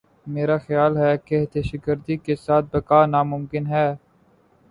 [0.27, 3.87] میرا خیال یہ ہے کہ دہشت گردی کے ساتھ بقا ناممکن ہے۔